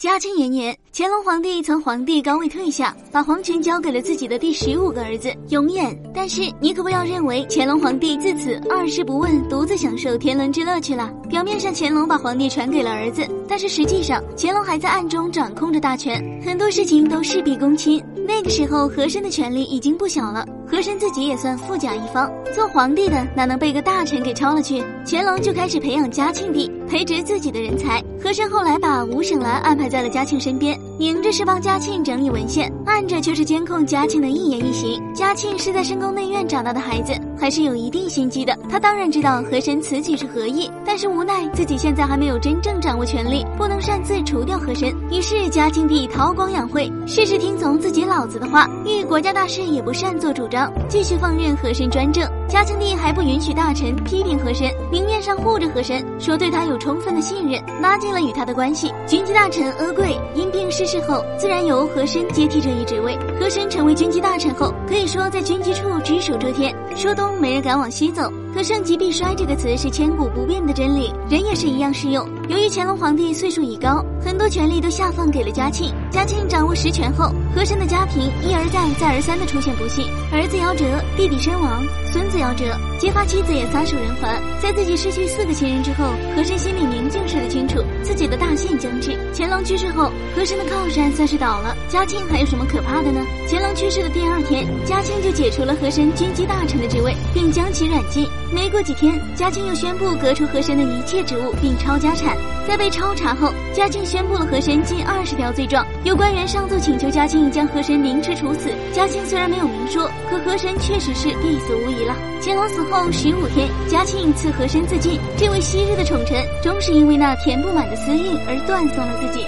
[0.00, 5.94] 嘉庆元年，乾隆皇帝从皇帝高位退下，把皇权交给了自己的第十五个儿子永琰。
[6.14, 11.12] 但是你可不要认为乾隆皇帝自此二事不问，独自享受天伦之乐去了。
[11.28, 18.02] 表面上乾隆把皇帝传给了儿子，但是实际上乾隆还在暗中掌控着大权，很多事情都事必躬亲。
[18.26, 24.82] 那个时候和珅的权力已经不小了，和珅自己也算富甲一方，做皇帝的哪能被个大臣给抄了去？
[25.04, 28.02] 乾隆就开始培养嘉庆帝，培植自己的人才。
[28.20, 35.00] 和珅后来把吴省兰安排在了嘉庆身边，明着是帮嘉庆整理文献，暗着却是监控嘉庆的一言一行。
[35.14, 38.56] 嘉庆是在深宫内院长大的孩子，还是有一定心机的。
[38.68, 44.92] 他当然知道和珅此举是何意，但是无奈自己现在还没有真正掌握权力，不能擅自除掉和珅。
[45.10, 52.28] 于是嘉庆帝韬光养晦，事事听从自己老子的话，遇国家大事也不擅作主张，继续放任和珅专政。
[52.46, 58.92] 嘉庆帝还不允许大臣批评和珅，明面上护着和珅，说对他有充分的信任，拉近了与他的关系。
[59.06, 63.16] 军机大臣阿贵因病逝世后，自然由和珅接替这一职位。
[63.38, 68.32] 和珅成为军机大臣后，可以说在军机处只手遮天，说东没人敢往西走。
[68.52, 72.26] 可盛极必衰这个词是千古不变的真理，人也是一样适用。
[72.48, 75.94] 由于乾隆皇帝岁数已高，很多权力都下放给了嘉庆。
[76.10, 80.84] 嘉庆掌握实权后，和珅的家庭一而再、再而三的出现不幸，儿子夭折，
[81.16, 84.28] 弟弟身亡，孙子夭折，结发妻子也撒手人寰。
[84.60, 89.16] 在自己失去四个亲人之后，和珅心里明镜似的清楚自己的大限将至。
[89.32, 93.24] 乾隆去世后，和珅的靠山算是倒了，嘉庆还有什么可怕的呢？
[93.48, 98.26] 乾隆去世的第二天，嘉庆就解除了和珅军机大臣的职位，并将其软禁。
[98.52, 102.36] 没过几天，嘉庆又宣布革除和珅的一切职务，并抄家产。
[102.66, 105.86] 在被抄查后，嘉庆宣布了和珅近二十条罪状。
[106.02, 108.70] 有官员上奏请求嘉庆将和珅凌迟处死。
[108.92, 112.16] 嘉庆虽然没有明说，可和珅确实是必死无疑了。
[112.42, 115.20] 乾隆死后十五天，嘉庆赐和珅自尽。
[115.38, 119.46] 这位昔日的宠臣，终是因为那填不满的私印而断送了自己。